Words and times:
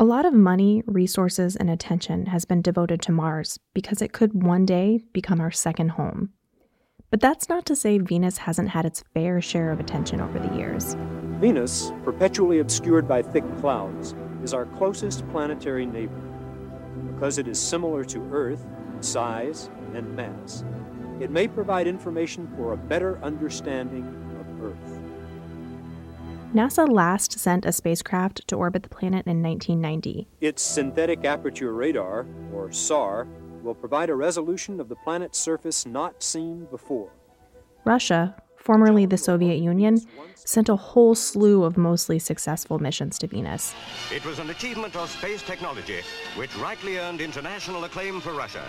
A 0.00 0.10
lot 0.10 0.24
of 0.24 0.32
money, 0.32 0.82
resources, 0.86 1.56
and 1.56 1.68
attention 1.68 2.24
has 2.24 2.46
been 2.46 2.62
devoted 2.62 3.02
to 3.02 3.12
Mars 3.12 3.58
because 3.74 4.00
it 4.00 4.14
could 4.14 4.42
one 4.42 4.64
day 4.64 5.00
become 5.12 5.42
our 5.42 5.50
second 5.50 5.90
home. 5.90 6.30
But 7.10 7.20
that's 7.20 7.50
not 7.50 7.66
to 7.66 7.76
say 7.76 7.98
Venus 7.98 8.38
hasn't 8.38 8.70
had 8.70 8.86
its 8.86 9.04
fair 9.12 9.42
share 9.42 9.70
of 9.70 9.78
attention 9.78 10.22
over 10.22 10.38
the 10.38 10.56
years. 10.56 10.96
Venus, 11.38 11.92
perpetually 12.02 12.60
obscured 12.60 13.06
by 13.06 13.20
thick 13.20 13.44
clouds, 13.58 14.14
is 14.42 14.54
our 14.54 14.64
closest 14.64 15.28
planetary 15.32 15.84
neighbor. 15.84 16.22
Because 17.12 17.36
it 17.36 17.46
is 17.46 17.60
similar 17.60 18.02
to 18.06 18.26
Earth 18.32 18.64
in 18.94 19.02
size 19.02 19.68
and 19.92 20.16
mass, 20.16 20.64
it 21.20 21.30
may 21.30 21.46
provide 21.46 21.86
information 21.86 22.50
for 22.56 22.72
a 22.72 22.76
better 22.78 23.22
understanding 23.22 24.06
of 24.40 24.64
Earth. 24.64 24.99
NASA 26.54 26.88
last 26.88 27.38
sent 27.38 27.64
a 27.64 27.70
spacecraft 27.70 28.48
to 28.48 28.56
orbit 28.56 28.82
the 28.82 28.88
planet 28.88 29.24
in 29.28 29.40
1990. 29.40 30.26
Its 30.40 30.60
synthetic 30.62 31.24
aperture 31.24 31.72
radar, 31.72 32.26
or 32.52 32.72
SAR, 32.72 33.28
will 33.62 33.74
provide 33.74 34.10
a 34.10 34.16
resolution 34.16 34.80
of 34.80 34.88
the 34.88 34.96
planet's 34.96 35.38
surface 35.38 35.86
not 35.86 36.24
seen 36.24 36.64
before. 36.64 37.12
Russia, 37.84 38.34
formerly 38.56 39.06
the 39.06 39.16
Soviet 39.16 39.58
Union, 39.58 40.00
sent 40.34 40.68
a 40.68 40.74
whole 40.74 41.14
slew 41.14 41.62
of 41.62 41.76
mostly 41.76 42.18
successful 42.18 42.80
missions 42.80 43.16
to 43.20 43.28
Venus. 43.28 43.72
It 44.12 44.24
was 44.24 44.40
an 44.40 44.50
achievement 44.50 44.96
of 44.96 45.08
space 45.08 45.42
technology 45.42 46.00
which 46.34 46.56
rightly 46.56 46.98
earned 46.98 47.20
international 47.20 47.84
acclaim 47.84 48.20
for 48.20 48.32
Russia 48.32 48.64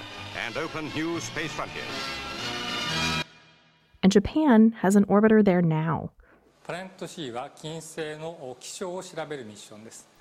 and 0.46 0.56
opened 0.56 0.94
new 0.94 1.20
space 1.20 1.52
frontiers. 1.52 1.86
And 4.04 4.12
Japan 4.12 4.76
has 4.82 4.96
an 4.96 5.06
orbiter 5.06 5.44
there 5.44 5.64
now. 5.64 6.12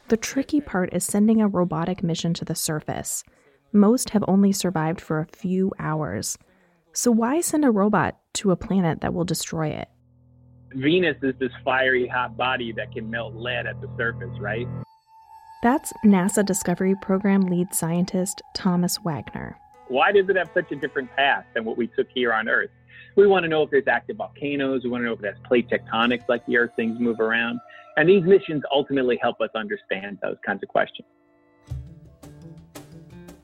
The 0.08 0.16
tricky 0.16 0.60
part 0.60 0.92
is 0.92 1.04
sending 1.04 1.40
a 1.40 1.48
robotic 1.48 2.02
mission 2.02 2.34
to 2.34 2.44
the 2.44 2.54
surface. 2.54 3.22
Most 3.72 4.10
have 4.10 4.24
only 4.26 4.52
survived 4.52 5.00
for 5.00 5.20
a 5.20 5.26
few 5.26 5.72
hours. 5.78 6.38
So, 6.92 7.10
why 7.10 7.40
send 7.40 7.64
a 7.64 7.70
robot 7.70 8.18
to 8.34 8.50
a 8.50 8.56
planet 8.56 9.00
that 9.00 9.14
will 9.14 9.24
destroy 9.24 9.68
it? 9.68 9.88
Venus 10.74 11.16
is 11.22 11.34
this 11.38 11.52
fiery 11.64 12.08
hot 12.08 12.36
body 12.36 12.72
that 12.72 12.92
can 12.92 13.10
melt 13.10 13.34
lead 13.34 13.66
at 13.66 13.80
the 13.80 13.88
surface, 13.96 14.36
right? 14.40 14.66
That's 15.62 15.92
NASA 16.04 16.44
Discovery 16.44 16.94
Program 17.02 17.42
lead 17.42 17.74
scientist 17.74 18.40
Thomas 18.54 18.98
Wagner. 19.04 19.56
Why 19.88 20.10
does 20.10 20.28
it 20.28 20.36
have 20.36 20.48
such 20.54 20.72
a 20.72 20.76
different 20.76 21.14
path 21.16 21.44
than 21.54 21.64
what 21.64 21.76
we 21.76 21.86
took 21.88 22.06
here 22.14 22.32
on 22.32 22.48
Earth? 22.48 22.70
We 23.16 23.26
want 23.26 23.44
to 23.44 23.48
know 23.48 23.62
if 23.62 23.70
there's 23.70 23.88
active 23.88 24.16
volcanoes. 24.16 24.84
We 24.84 24.90
want 24.90 25.02
to 25.02 25.06
know 25.06 25.14
if 25.14 25.20
there's 25.20 25.38
plate 25.44 25.68
tectonics 25.68 26.28
like 26.28 26.44
the 26.46 26.56
Earth, 26.56 26.70
things 26.76 26.98
move 26.98 27.20
around. 27.20 27.60
And 27.96 28.08
these 28.08 28.24
missions 28.24 28.62
ultimately 28.72 29.18
help 29.20 29.40
us 29.40 29.50
understand 29.54 30.18
those 30.22 30.36
kinds 30.44 30.62
of 30.62 30.68
questions. 30.68 31.08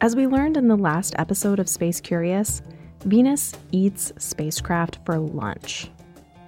As 0.00 0.14
we 0.14 0.27
learned 0.27 0.56
in 0.56 0.68
the 0.68 0.77
last 0.77 1.14
episode 1.18 1.58
of 1.58 1.68
Space 1.68 2.00
Curious, 2.00 2.62
Venus 3.04 3.54
eats 3.72 4.12
spacecraft 4.18 4.98
for 5.04 5.18
lunch. 5.18 5.90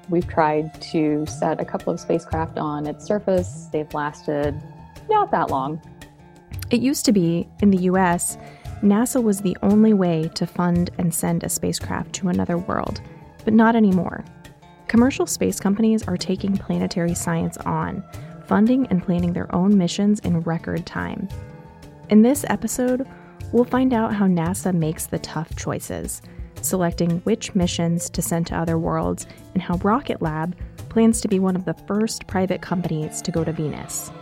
We've 0.08 0.26
tried 0.26 0.80
to 0.92 1.26
set 1.26 1.60
a 1.60 1.64
couple 1.64 1.92
of 1.92 2.00
spacecraft 2.00 2.58
on 2.58 2.86
its 2.86 3.04
surface. 3.04 3.68
They've 3.72 3.92
lasted 3.92 4.60
not 5.10 5.30
that 5.30 5.50
long. 5.50 5.80
It 6.70 6.80
used 6.80 7.04
to 7.06 7.12
be, 7.12 7.48
in 7.62 7.70
the 7.70 7.82
US, 7.84 8.36
NASA 8.82 9.20
was 9.20 9.40
the 9.40 9.56
only 9.62 9.92
way 9.92 10.30
to 10.34 10.46
fund 10.46 10.90
and 10.98 11.12
send 11.12 11.42
a 11.42 11.48
spacecraft 11.48 12.12
to 12.14 12.28
another 12.28 12.58
world, 12.58 13.00
but 13.44 13.52
not 13.52 13.74
anymore. 13.74 14.24
Commercial 14.86 15.26
space 15.26 15.58
companies 15.58 16.06
are 16.06 16.16
taking 16.16 16.56
planetary 16.56 17.14
science 17.14 17.56
on, 17.58 18.04
funding 18.46 18.86
and 18.86 19.02
planning 19.02 19.32
their 19.32 19.52
own 19.54 19.76
missions 19.76 20.20
in 20.20 20.40
record 20.42 20.86
time. 20.86 21.28
In 22.08 22.22
this 22.22 22.44
episode, 22.48 23.06
we'll 23.52 23.64
find 23.64 23.92
out 23.92 24.14
how 24.14 24.26
NASA 24.26 24.72
makes 24.72 25.06
the 25.06 25.18
tough 25.18 25.54
choices, 25.56 26.22
selecting 26.62 27.18
which 27.20 27.54
missions 27.56 28.08
to 28.10 28.22
send 28.22 28.46
to 28.46 28.56
other 28.56 28.78
worlds, 28.78 29.26
and 29.54 29.62
how 29.62 29.76
Rocket 29.78 30.22
Lab 30.22 30.56
plans 30.88 31.20
to 31.20 31.28
be 31.28 31.40
one 31.40 31.56
of 31.56 31.64
the 31.64 31.74
first 31.86 32.26
private 32.28 32.62
companies 32.62 33.20
to 33.22 33.32
go 33.32 33.42
to 33.42 33.52
Venus. 33.52 34.12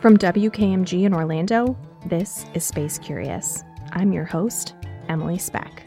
From 0.00 0.16
WKMG 0.16 1.04
in 1.04 1.12
Orlando, 1.12 1.76
this 2.06 2.46
is 2.54 2.64
Space 2.64 2.98
Curious. 2.98 3.62
I'm 3.94 4.12
your 4.12 4.24
host, 4.24 4.74
Emilee 5.08 5.36
Speck. 5.36 5.82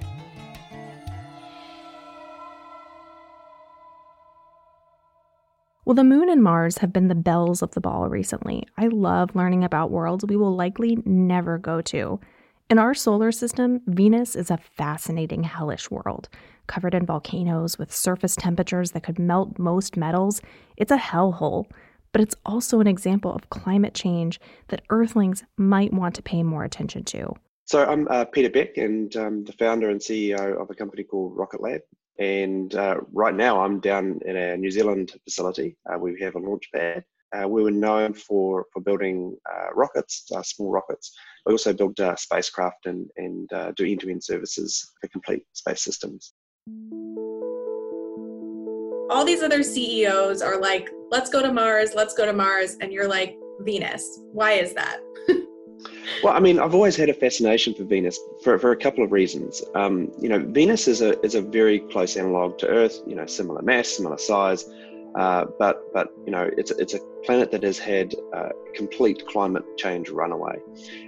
Well, 5.86 5.96
the 5.96 6.04
moon 6.04 6.30
and 6.30 6.44
Mars 6.44 6.78
have 6.80 6.94
been 6.94 7.08
the 7.08 7.16
belles 7.16 7.64
of 7.64 7.72
the 7.72 7.82
ball 7.82 8.08
recently. 8.08 8.68
I 8.78 8.88
love 8.88 9.36
learning 9.36 9.64
about 9.64 9.90
worlds 9.90 10.24
we 10.26 10.36
will 10.36 10.56
likely 10.56 11.00
never 11.06 11.58
go 11.58 11.82
to. 11.82 12.20
In 12.70 12.78
our 12.78 12.94
solar 12.94 13.32
system, 13.32 13.82
Venus 13.88 14.36
is 14.36 14.52
a 14.52 14.58
fascinating, 14.58 15.44
hellish 15.44 15.90
world. 15.90 16.30
Covered 16.68 16.94
in 16.94 17.08
volcanoes 17.08 17.80
with 17.80 17.94
surface 17.94 18.36
temperatures 18.36 18.92
that 18.92 19.04
could 19.04 19.18
melt 19.18 19.58
most 19.58 19.98
metals, 19.98 20.42
it's 20.78 20.92
a 20.92 20.98
hellhole. 20.98 21.66
But 22.12 22.22
it's 22.22 22.36
also 22.46 22.80
an 22.80 22.88
example 22.88 23.34
of 23.34 23.50
climate 23.50 23.94
change 23.94 24.40
that 24.68 24.84
Earthlings 24.90 25.44
might 25.58 25.92
want 25.92 26.14
to 26.16 26.22
pay 26.22 26.44
more 26.44 26.64
attention 26.64 27.04
to. 27.06 27.36
So, 27.68 27.84
I'm 27.84 28.08
uh, 28.10 28.26
Peter 28.26 28.50
Beck, 28.52 28.78
and 28.78 29.14
I'm 29.16 29.44
the 29.44 29.54
founder 29.54 29.90
and 29.90 30.00
CEO 30.00 30.62
of 30.62 30.70
a 30.70 30.76
company 30.76 31.04
called 31.04 31.36
Rocket 31.36 31.62
Lab. 31.62 31.82
And 32.20 32.74
uh, 32.76 32.98
right 33.12 33.34
now, 33.34 33.60
I'm 33.60 33.80
down 33.80 34.20
in 34.24 34.36
a 34.36 34.56
New 34.56 34.70
Zealand 34.70 35.14
facility. 35.24 35.76
Uh, 35.92 35.98
we 35.98 36.20
have 36.22 36.36
a 36.36 36.40
launch 36.40 36.70
pad. 36.74 37.04
Uh, 37.36 37.48
we 37.48 37.64
were 37.64 37.72
known 37.72 38.14
for, 38.14 38.68
for 38.72 38.82
building 38.82 39.36
uh, 39.52 39.74
rockets, 39.74 40.26
uh, 40.36 40.44
small 40.44 40.70
rockets, 40.70 41.12
we 41.46 41.54
also 41.54 41.74
build 41.74 42.00
spacecraft 42.18 42.86
and, 42.86 43.10
and 43.18 43.50
do 43.76 43.84
end 43.86 44.00
to 44.00 44.10
end 44.10 44.24
services 44.24 44.92
for 45.02 45.08
complete 45.08 45.44
space 45.54 45.84
systems. 45.84 46.34
All 49.10 49.26
these 49.26 49.42
other 49.42 49.64
CEOs 49.64 50.42
are 50.42 50.60
like, 50.60 50.90
let's 51.10 51.30
go 51.30 51.42
to 51.42 51.52
Mars, 51.52 51.94
let's 51.96 52.14
go 52.14 52.26
to 52.26 52.34
Mars. 52.34 52.78
And 52.80 52.94
you're 52.94 53.08
like, 53.08 53.38
Venus. 53.62 54.20
Why 54.32 54.54
is 54.54 54.74
that? 54.74 55.00
well, 56.24 56.34
I 56.34 56.40
mean, 56.40 56.60
I've 56.60 56.74
always 56.74 56.96
had 56.96 57.10
a 57.10 57.14
fascination 57.14 57.74
for 57.74 57.84
Venus 57.84 58.20
for, 58.44 58.58
for 58.60 58.72
a 58.72 58.78
couple 58.78 59.04
of 59.04 59.12
reasons. 59.12 59.64
Um, 59.76 60.12
you 60.20 60.30
know, 60.30 60.40
Venus 60.40 60.88
is 60.88 61.02
a, 61.02 61.20
is 61.22 61.36
a 61.36 61.42
very 61.42 61.80
close 61.80 62.18
analog 62.18 62.58
to 62.60 62.68
Earth, 62.68 63.00
you 63.08 63.16
know, 63.16 63.26
similar 63.26 63.62
mass, 63.62 63.90
similar 63.90 64.18
size. 64.18 64.66
Uh, 65.16 65.46
but 65.58 65.94
but 65.94 66.10
you 66.26 66.32
know 66.32 66.50
it's 66.58 66.72
it's 66.72 66.94
a 66.94 67.00
planet 67.24 67.50
that 67.50 67.64
has 67.64 67.80
had 67.80 68.14
uh, 68.34 68.50
complete 68.74 69.26
climate 69.28 69.64
change 69.78 70.10
runaway, 70.10 70.60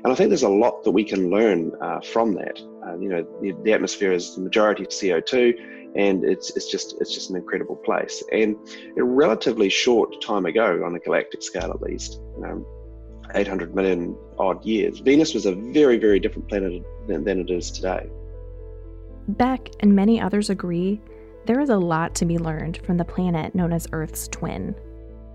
and 0.03 0.07
I 0.07 0.15
think 0.15 0.29
there's 0.29 0.43
a 0.43 0.49
lot 0.49 0.85
that 0.85 0.91
we 0.91 1.03
can 1.03 1.29
learn 1.29 1.73
uh, 1.81 1.99
from 1.99 2.33
that. 2.35 2.57
Uh, 2.85 2.97
you 2.97 3.09
know 3.09 3.27
the, 3.41 3.53
the, 3.63 3.73
atmosphere 3.73 4.13
is 4.13 4.35
the 4.35 4.41
majority 4.41 4.85
CO 4.85 5.19
two, 5.19 5.53
and 5.97 6.23
it's 6.23 6.55
it's 6.55 6.71
just 6.71 6.95
it's 7.01 7.13
just 7.13 7.31
an 7.31 7.35
incredible 7.35 7.75
place. 7.75 8.23
And 8.31 8.55
a 8.97 9.03
relatively 9.03 9.67
short 9.67 10.21
time 10.21 10.45
ago, 10.45 10.85
on 10.85 10.95
a 10.95 10.99
galactic 10.99 11.43
scale 11.43 11.69
at 11.69 11.81
least, 11.81 12.21
you 12.37 12.43
know, 12.43 12.65
800 13.33 13.75
million 13.75 14.15
odd 14.37 14.63
years, 14.65 14.99
Venus 14.99 15.33
was 15.33 15.45
a 15.45 15.53
very 15.53 15.97
very 15.97 16.19
different 16.19 16.47
planet 16.49 16.83
than, 17.07 17.23
than 17.23 17.39
it 17.39 17.49
is 17.49 17.71
today. 17.71 18.09
Beck 19.27 19.69
and 19.81 19.95
many 19.95 20.21
others 20.21 20.49
agree 20.49 21.01
there 21.45 21.59
is 21.61 21.69
a 21.69 21.77
lot 21.77 22.13
to 22.15 22.25
be 22.25 22.37
learned 22.37 22.77
from 22.85 22.97
the 22.97 23.05
planet 23.05 23.55
known 23.55 23.71
as 23.71 23.87
Earth's 23.93 24.27
twin. 24.27 24.75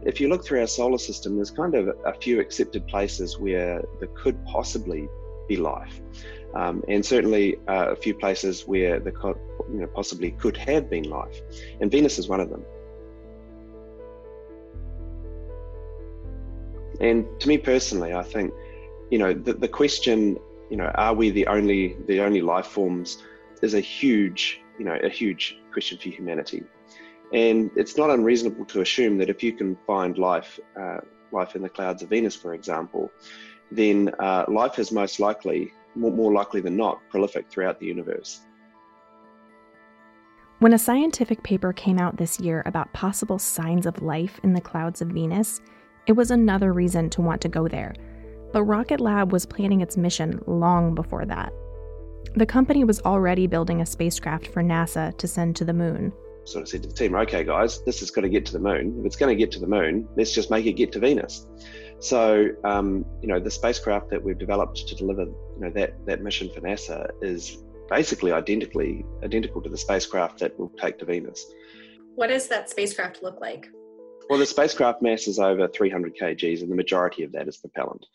If 0.05 0.21
you 0.21 0.29
look 0.29 0.45
through 0.45 0.61
our 0.61 0.67
solar 0.67 0.99
system, 0.99 1.37
there's 1.37 1.51
kind 1.51 1.75
of 1.75 1.89
a 2.05 2.13
few 2.13 2.39
accepted 2.41 2.87
places 2.87 3.39
where 3.39 3.83
there 3.99 4.09
could 4.15 4.45
possibly 4.45 5.09
be 5.49 5.57
life. 5.57 6.01
Um, 6.55 6.83
and 6.87 7.05
certainly 7.05 7.57
uh, 7.69 7.93
a 7.93 7.97
few 7.97 8.15
places 8.15 8.67
where 8.67 9.01
there 9.01 9.13
could, 9.13 9.39
you 9.71 9.81
know, 9.81 9.87
possibly 9.87 10.33
could 10.33 10.57
have 10.59 10.91
been 10.91 11.05
life. 11.05 11.41
And 11.81 11.91
Venus 11.91 12.19
is 12.19 12.29
one 12.29 12.41
of 12.41 12.51
them. 12.51 12.63
And 17.03 17.27
to 17.41 17.49
me 17.49 17.59
personally, 17.59 18.15
I 18.15 18.23
think, 18.23 18.55
you 19.11 19.19
know, 19.19 19.35
the, 19.35 19.53
the 19.53 19.69
question, 19.69 20.39
you 20.71 20.77
know, 20.77 20.91
are 20.95 21.15
we 21.15 21.31
the 21.31 21.47
only 21.47 21.97
the 22.07 22.21
only 22.21 22.41
life 22.41 22.67
forms, 22.67 23.23
is 23.61 23.75
a 23.75 23.81
huge 23.81 24.63
you 24.79 24.85
know, 24.85 24.99
a 25.03 25.09
huge 25.09 25.59
question 25.73 25.99
for 25.99 26.09
humanity. 26.09 26.63
And 27.33 27.71
it's 27.77 27.97
not 27.97 28.11
unreasonable 28.11 28.65
to 28.67 28.81
assume 28.81 29.17
that 29.19 29.31
if 29.31 29.43
you 29.43 29.53
can 29.53 29.77
find 29.87 30.19
life, 30.19 30.59
uh, 30.79 30.99
life 31.31 31.57
in 31.57 31.63
the 31.63 31.69
clouds 31.69 32.03
of 32.03 32.11
Venus, 32.11 32.37
for 32.37 32.55
example, 32.55 33.11
then 33.71 34.11
uh, 34.19 34.45
life 34.49 34.79
is 34.79 34.93
most 34.93 35.19
likely, 35.19 35.73
more, 35.95 36.11
more 36.11 36.33
likely 36.33 36.61
than 36.61 36.77
not, 36.77 37.01
prolific 37.11 37.49
throughout 37.49 37.81
the 37.81 37.87
universe. 37.87 38.41
When 40.59 40.75
a 40.75 40.79
scientific 40.79 41.43
paper 41.43 41.73
came 41.73 41.99
out 41.99 42.19
this 42.19 42.39
year 42.39 42.63
about 42.67 42.93
possible 42.93 43.39
signs 43.39 43.87
of 43.87 44.03
life 44.03 44.39
in 44.43 44.53
the 44.53 44.61
clouds 44.61 45.01
of 45.01 45.09
Venus, 45.09 45.61
it 46.07 46.13
was 46.13 46.31
another 46.31 46.73
reason 46.73 47.11
to 47.11 47.23
want 47.23 47.41
to 47.43 47.49
go 47.49 47.69
there. 47.69 47.95
But 48.53 48.65
Rocket 48.65 49.01
Lab 49.01 49.33
was 49.33 49.47
planning 49.47 49.81
its 49.81 49.97
mission 49.97 50.41
long 50.47 50.95
before 50.95 51.25
that. 51.27 51.53
The 52.35 52.47
company 52.47 52.85
was 52.85 53.01
already 53.03 53.47
building 53.47 53.81
a 53.81 53.87
spacecraft 53.87 54.49
for 54.49 54.63
NASA 54.63 55.17
to 55.19 55.29
send 55.29 55.57
to 55.57 55.65
the 55.65 55.73
moon. 55.73 56.13
So 56.45 56.61
I 56.61 56.65
said 56.65 56.83
to 56.83 56.89
the 56.89 56.95
team, 56.95 57.15
okay, 57.15 57.45
guys, 57.45 57.85
this 57.85 58.01
has 58.01 58.11
got 58.11 58.23
to 58.23 58.29
get 58.29 58.45
to 58.47 58.53
the 58.53 58.59
moon. 58.59 58.97
If 58.99 59.07
it's 59.07 59.17
going 59.17 59.31
to 59.31 59.37
get 59.37 59.53
to 59.53 59.61
the 59.61 59.67
moon, 59.67 60.09
let's 60.17 60.33
just 60.33 60.51
make 60.51 60.67
it 60.67 60.73
get 60.73 60.93
to 60.93 60.99
Venus. 60.99 61.47
So, 62.01 62.49
um, 62.65 63.05
you 63.21 63.29
know, 63.29 63.39
the 63.39 63.51
spacecraft 63.51 64.11
that 64.11 64.23
we've 64.23 64.39
developed 64.39 64.89
to 64.89 64.95
deliver, 64.97 65.23
you 65.23 65.61
know, 65.61 65.71
that 65.71 66.05
that 66.07 66.21
mission 66.21 66.51
for 66.53 66.61
NASA 66.61 67.11
is 67.23 67.63
basically 67.89 68.33
identically 68.33 69.05
identical 69.23 69.63
to 69.63 69.69
the 69.69 69.77
spacecraft 69.77 70.41
that 70.41 70.59
will 70.59 70.71
take 70.71 70.99
to 70.99 71.05
Venus. 71.05 71.47
What 72.17 72.27
does 72.29 72.49
that 72.49 72.69
spacecraft 72.69 73.23
look 73.23 73.41
like? 73.41 73.71
Well, 74.29 74.39
the 74.39 74.47
spacecraft 74.47 75.03
mass 75.03 75.27
is 75.27 75.39
over 75.39 75.69
300 75.69 76.17
kgs, 76.17 76.63
and 76.63 76.71
the 76.71 76.77
majority 76.77 77.23
of 77.23 77.33
that 77.33 77.49
is 77.49 77.57
propellant. 77.57 78.07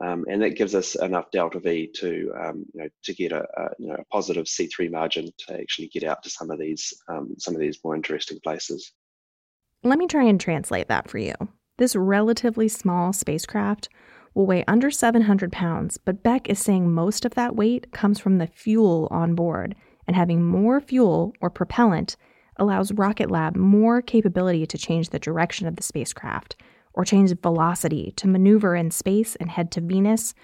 Um, 0.00 0.24
and 0.28 0.42
that 0.42 0.56
gives 0.56 0.74
us 0.74 0.96
enough 0.96 1.30
delta 1.30 1.60
V 1.60 1.88
to 2.00 2.32
um, 2.38 2.66
you 2.74 2.82
know 2.82 2.88
to 3.04 3.14
get 3.14 3.30
a, 3.30 3.46
a, 3.56 3.70
you 3.78 3.88
know 3.88 3.94
a 3.94 4.04
positive 4.06 4.46
C3 4.46 4.90
margin 4.90 5.30
to 5.46 5.60
actually 5.60 5.88
get 5.88 6.02
out 6.02 6.22
to 6.24 6.30
some 6.30 6.50
of 6.50 6.58
these 6.58 6.92
um, 7.08 7.34
some 7.38 7.54
of 7.54 7.60
these 7.60 7.78
more 7.84 7.94
interesting 7.94 8.40
places. 8.42 8.92
Let 9.84 9.98
me 9.98 10.06
try 10.06 10.24
and 10.24 10.40
translate 10.40 10.88
that 10.88 11.08
for 11.08 11.18
you. 11.18 11.34
This 11.78 11.94
relatively 11.94 12.68
small 12.68 13.12
spacecraft 13.12 13.88
will 14.34 14.46
weigh 14.46 14.64
under 14.66 14.90
700 14.90 15.52
pounds, 15.52 15.96
but 15.96 16.22
Beck 16.24 16.48
is 16.48 16.58
saying 16.58 16.92
most 16.92 17.24
of 17.24 17.34
that 17.34 17.54
weight 17.54 17.92
comes 17.92 18.18
from 18.18 18.38
the 18.38 18.48
fuel 18.48 19.06
on 19.12 19.34
board, 19.36 19.76
and 20.08 20.16
having 20.16 20.44
more 20.44 20.80
fuel 20.80 21.34
or 21.40 21.50
propellant 21.50 22.16
allows 22.56 22.92
Rocket 22.92 23.30
Lab 23.30 23.56
more 23.56 24.02
capability 24.02 24.66
to 24.66 24.78
change 24.78 25.10
the 25.10 25.18
direction 25.18 25.66
of 25.66 25.76
the 25.76 25.82
spacecraft 25.82 26.56
or 26.92 27.04
change 27.04 27.34
velocity 27.40 28.12
to 28.16 28.28
maneuver 28.28 28.76
in 28.76 28.90
space 28.90 29.36
and 29.36 29.50
head 29.50 29.70
to 29.72 29.80
Venus 29.80 30.34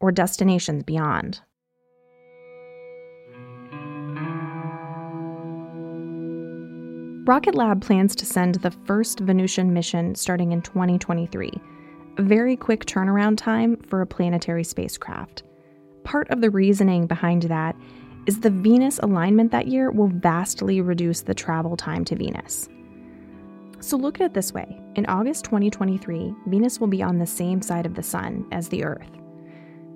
or 0.00 0.12
destinations 0.12 0.84
beyond. 0.84 1.40
Rocket 7.26 7.56
Lab 7.56 7.82
plans 7.82 8.14
to 8.14 8.24
send 8.24 8.54
the 8.56 8.70
first 8.70 9.18
Venusian 9.18 9.72
mission 9.72 10.14
starting 10.14 10.52
in 10.52 10.62
2023, 10.62 11.50
a 12.18 12.22
very 12.22 12.56
quick 12.56 12.84
turnaround 12.84 13.36
time 13.36 13.76
for 13.78 14.00
a 14.00 14.06
planetary 14.06 14.62
spacecraft. 14.62 15.42
Part 16.04 16.30
of 16.30 16.40
the 16.40 16.50
reasoning 16.50 17.08
behind 17.08 17.42
that 17.42 17.74
is 18.26 18.40
the 18.40 18.50
Venus 18.50 18.98
alignment 18.98 19.52
that 19.52 19.68
year 19.68 19.90
will 19.90 20.08
vastly 20.08 20.80
reduce 20.80 21.22
the 21.22 21.34
travel 21.34 21.76
time 21.76 22.04
to 22.04 22.16
Venus. 22.16 22.68
So 23.80 23.96
look 23.96 24.20
at 24.20 24.26
it 24.26 24.34
this 24.34 24.52
way 24.52 24.80
in 24.96 25.06
August 25.06 25.44
2023, 25.44 26.34
Venus 26.46 26.80
will 26.80 26.88
be 26.88 27.02
on 27.02 27.18
the 27.18 27.26
same 27.26 27.62
side 27.62 27.86
of 27.86 27.94
the 27.94 28.02
Sun 28.02 28.46
as 28.50 28.68
the 28.68 28.82
Earth. 28.82 29.10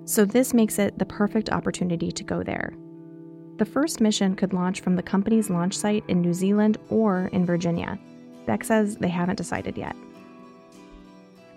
So 0.05 0.25
this 0.25 0.53
makes 0.53 0.79
it 0.79 0.97
the 0.97 1.05
perfect 1.05 1.49
opportunity 1.49 2.11
to 2.11 2.23
go 2.23 2.43
there. 2.43 2.73
The 3.57 3.65
first 3.65 3.99
mission 3.99 4.35
could 4.35 4.53
launch 4.53 4.81
from 4.81 4.95
the 4.95 5.03
company's 5.03 5.49
launch 5.49 5.77
site 5.77 6.03
in 6.07 6.21
New 6.21 6.33
Zealand 6.33 6.77
or 6.89 7.29
in 7.33 7.45
Virginia. 7.45 7.99
Beck 8.45 8.63
says 8.63 8.95
they 8.95 9.09
haven't 9.09 9.35
decided 9.35 9.77
yet. 9.77 9.95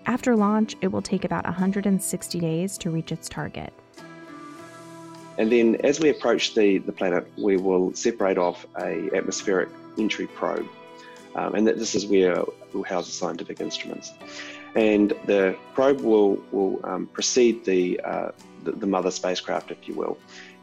After 0.05 0.35
launch, 0.35 0.75
it 0.81 0.87
will 0.87 1.01
take 1.01 1.23
about 1.23 1.45
160 1.45 2.39
days 2.39 2.77
to 2.79 2.91
reach 2.91 3.11
its 3.11 3.27
target. 3.29 3.73
And 5.37 5.51
then 5.51 5.75
as 5.83 5.99
we 5.99 6.09
approach 6.09 6.55
the, 6.55 6.77
the 6.79 6.91
planet, 6.91 7.29
we 7.37 7.57
will 7.57 7.93
separate 7.93 8.37
off 8.37 8.65
a 8.79 9.09
atmospheric 9.13 9.69
entry 9.97 10.27
probe. 10.27 10.67
Um, 11.35 11.55
and 11.55 11.67
that 11.67 11.77
this 11.77 11.95
is 11.95 12.05
where 12.05 12.43
we'll 12.73 12.83
house 12.83 13.07
the 13.07 13.11
scientific 13.11 13.59
instruments. 13.59 14.13
And 14.75 15.13
the 15.25 15.57
probe 15.73 15.99
will, 16.01 16.41
will 16.51 16.79
um, 16.85 17.07
precede 17.07 17.65
the, 17.65 17.99
uh, 18.01 18.31
the, 18.63 18.71
the, 18.71 18.87
mother 18.87 19.11
spacecraft, 19.11 19.71
if 19.71 19.85
you 19.85 19.95
will, 19.95 20.17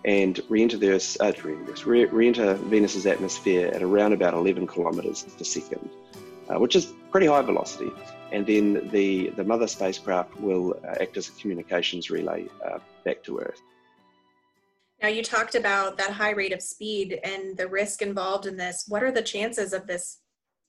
and 0.06 0.40
re-enter, 0.48 0.78
the 0.78 0.90
Earth's, 0.90 1.20
uh, 1.20 1.32
re- 1.44 2.06
re-enter 2.06 2.54
Venus's 2.54 3.06
atmosphere 3.06 3.70
at 3.74 3.82
around 3.82 4.14
about 4.14 4.32
11 4.32 4.66
kilometers 4.66 5.22
per 5.22 5.44
second, 5.44 5.90
uh, 6.48 6.58
which 6.58 6.74
is 6.74 6.94
pretty 7.10 7.26
high 7.26 7.42
velocity. 7.42 7.90
And 8.32 8.46
then 8.46 8.88
the, 8.90 9.28
the 9.30 9.44
mother 9.44 9.66
spacecraft 9.66 10.38
will 10.40 10.74
uh, 10.84 10.96
act 11.00 11.18
as 11.18 11.28
a 11.28 11.32
communications 11.32 12.10
relay 12.10 12.48
uh, 12.66 12.78
back 13.04 13.22
to 13.24 13.40
Earth. 13.40 13.60
Now, 15.02 15.08
you 15.08 15.24
talked 15.24 15.56
about 15.56 15.98
that 15.98 16.12
high 16.12 16.30
rate 16.30 16.52
of 16.52 16.62
speed 16.62 17.18
and 17.24 17.56
the 17.56 17.66
risk 17.66 18.02
involved 18.02 18.46
in 18.46 18.56
this. 18.56 18.84
What 18.86 19.02
are 19.02 19.10
the 19.10 19.20
chances 19.20 19.72
of 19.72 19.88
this 19.88 20.20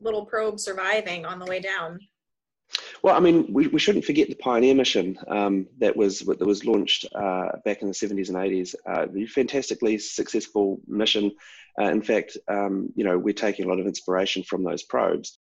little 0.02 0.26
probe 0.26 0.60
surviving 0.60 1.24
on 1.24 1.38
the 1.38 1.46
way 1.46 1.60
down? 1.60 2.00
Well, 3.04 3.16
I 3.16 3.20
mean, 3.20 3.54
we, 3.54 3.68
we 3.68 3.80
shouldn't 3.80 4.06
forget 4.06 4.30
the 4.30 4.36
Pioneer 4.36 4.74
mission 4.74 5.20
um, 5.28 5.68
that 5.78 5.96
was 5.96 6.22
that 6.22 6.40
was 6.40 6.66
launched 6.66 7.06
uh, 7.14 7.50
back 7.64 7.84
in 7.84 7.88
the 7.88 7.94
70s 7.94 8.30
and 8.30 8.38
80s. 8.38 8.74
Uh, 8.88 9.06
the 9.12 9.28
fantastically 9.28 10.00
successful 10.00 10.80
mission. 10.88 11.32
Uh, 11.80 11.90
in 11.90 12.02
fact, 12.02 12.36
um, 12.48 12.90
you 12.96 13.04
know, 13.04 13.20
we're 13.20 13.34
taking 13.34 13.66
a 13.66 13.68
lot 13.68 13.80
of 13.80 13.86
inspiration 13.86 14.42
from 14.42 14.64
those 14.64 14.82
probes. 14.82 15.38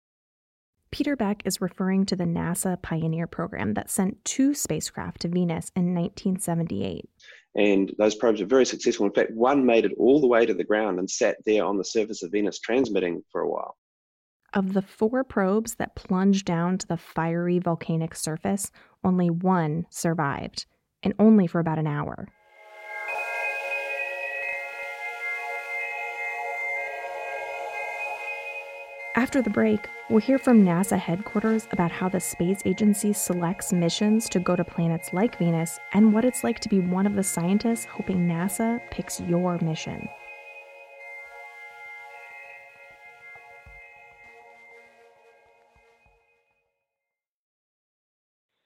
Peter 0.91 1.17
Beck 1.17 1.43
is 1.45 1.61
referring 1.61 2.07
to 2.07 2.17
the 2.17 2.25
NASA 2.25 2.81
Pioneer 2.81 3.27
program 3.27 3.75
that 3.75 3.91
sent 3.91 4.25
two 4.25 4.55
spacecraft 4.55 5.21
to 5.23 5.29
Venus 5.29 5.71
in 5.75 5.95
1978 5.95 7.09
and 7.57 7.95
those 7.99 8.15
probes 8.15 8.41
were 8.41 8.47
very 8.47 8.67
successful. 8.67 9.07
In 9.07 9.13
fact, 9.13 9.33
one 9.33 9.65
made 9.65 9.87
it 9.87 9.93
all 9.99 10.21
the 10.21 10.27
way 10.27 10.45
to 10.45 10.55
the 10.55 10.65
ground 10.65 10.99
and 10.99 11.11
sat 11.11 11.39
there 11.47 11.65
on 11.65 11.79
the 11.79 11.85
surface 11.85 12.23
of 12.23 12.31
Venus 12.31 12.61
transmitting 12.61 13.23
for 13.33 13.41
a 13.41 13.49
while. 13.49 13.77
Of 14.53 14.75
the 14.75 14.83
four 14.83 15.25
probes 15.25 15.75
that 15.77 15.97
plunged 15.97 16.45
down 16.45 16.79
to 16.79 16.87
the 16.87 16.99
fiery 16.99 17.59
volcanic 17.59 18.15
surface, 18.15 18.71
only 19.03 19.31
one 19.31 19.87
survived, 19.91 20.67
and 21.03 21.15
only 21.19 21.47
for 21.47 21.59
about 21.59 21.79
an 21.79 21.87
hour. 21.87 22.29
After 29.27 29.43
the 29.43 29.51
break, 29.51 29.89
we'll 30.09 30.21
hear 30.21 30.39
from 30.39 30.65
NASA 30.65 30.97
headquarters 30.97 31.67
about 31.73 31.91
how 31.91 32.09
the 32.09 32.21
space 32.21 32.63
agency 32.65 33.13
selects 33.13 33.73
missions 33.73 34.29
to 34.29 34.39
go 34.39 34.55
to 34.55 34.63
planets 34.63 35.13
like 35.13 35.37
Venus 35.37 35.81
and 35.95 36.15
what 36.15 36.25
it's 36.25 36.45
like 36.45 36.61
to 36.61 36.69
be 36.69 36.79
one 36.79 37.09
of 37.09 37.17
the 37.17 37.25
scientists 37.25 37.85
hoping 37.87 38.29
NASA 38.29 38.81
picks 38.93 39.19
your 39.19 39.59
mission. 39.59 40.09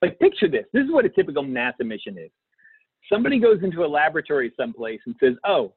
Like, 0.02 0.18
picture 0.18 0.46
this. 0.46 0.66
This 0.74 0.84
is 0.84 0.92
what 0.92 1.06
a 1.06 1.08
typical 1.08 1.42
NASA 1.42 1.86
mission 1.86 2.18
is. 2.18 2.30
Somebody 3.10 3.38
goes 3.38 3.62
into 3.62 3.82
a 3.82 3.88
laboratory 3.88 4.52
someplace 4.58 5.00
and 5.06 5.14
says, 5.20 5.36
Oh, 5.46 5.72